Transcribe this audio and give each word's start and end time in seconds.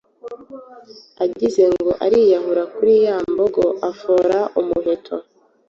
agize 1.23 1.63
ngo 1.73 1.91
ariyahura 2.05 2.63
kuri 2.75 2.93
ya 3.05 3.17
mbogo 3.31 3.63
afora 3.89 4.37
umuheto 4.61 5.15